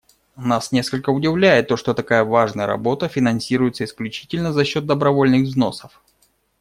[0.35, 6.01] Нас несколько удивляет то, что такая важная работа финансируется исключительно за счет добровольных взносов.